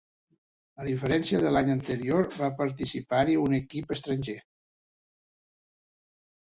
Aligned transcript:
A 0.83 0.87
diferència 0.87 1.41
de 1.43 1.51
l'any 1.53 1.69
anterior, 1.75 2.27
va 2.39 2.51
participar-hi 2.63 3.39
un 3.45 3.57
equip 3.61 3.97
estranger. 4.01 4.39